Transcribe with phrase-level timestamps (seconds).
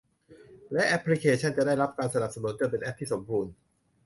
[0.73, 3.51] และแอปพลิเคชั่นจะได้รับการสนับสนุนจนเป็นแอปที่สมบูรณ์